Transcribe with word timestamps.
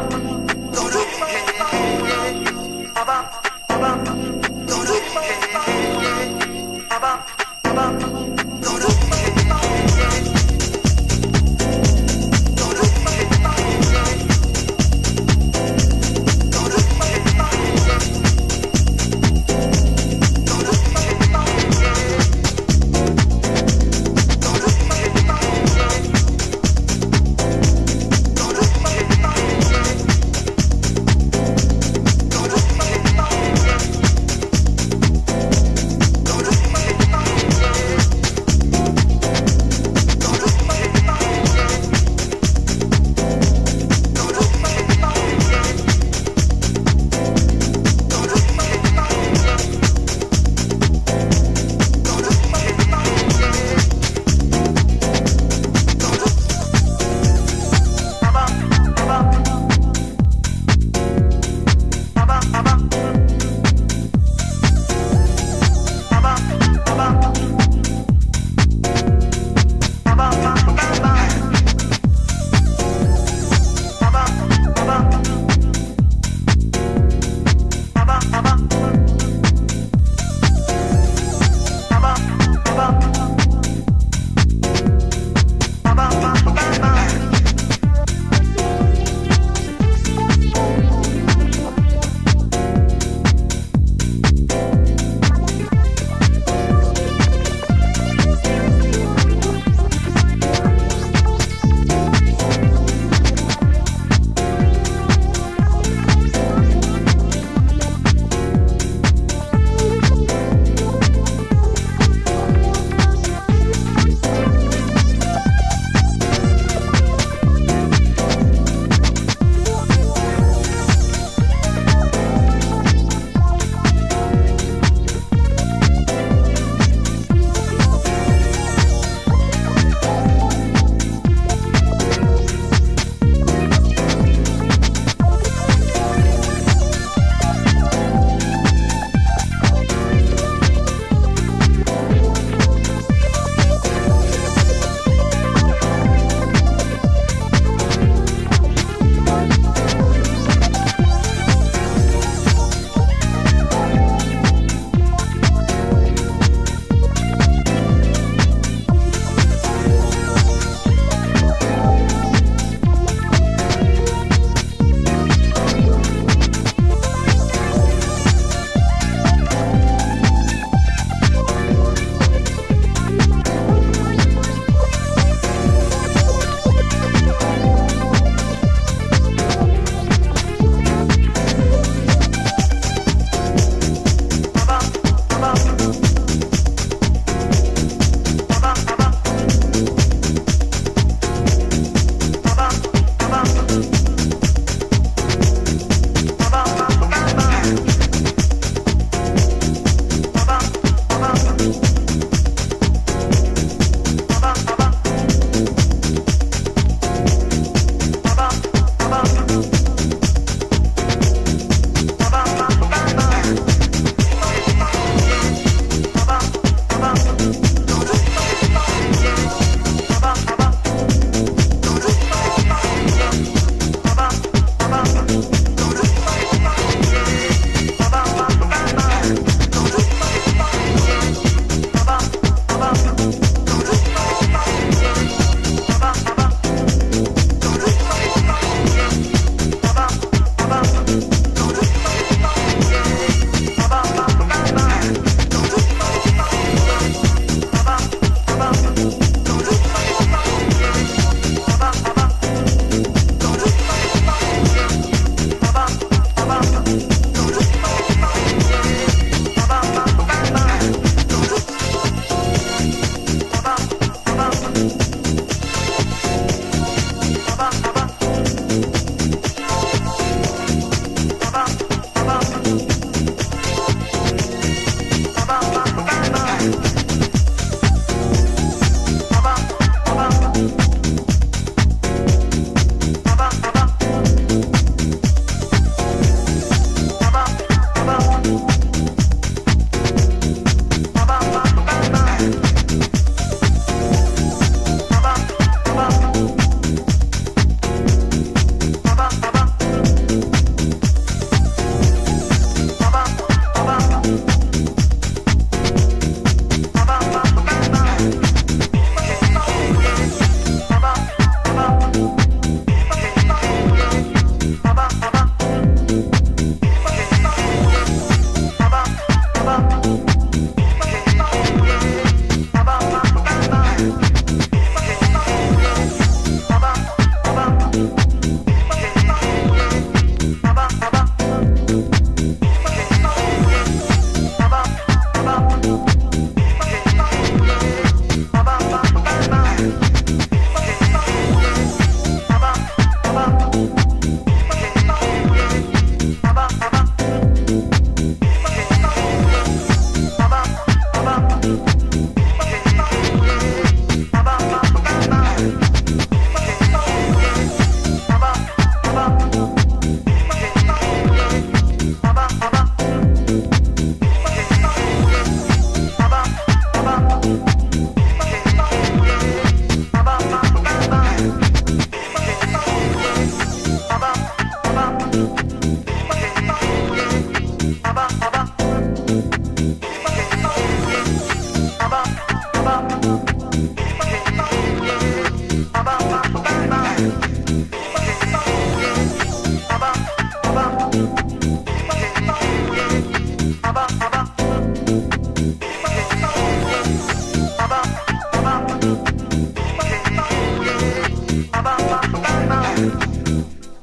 mama. 0.00 0.41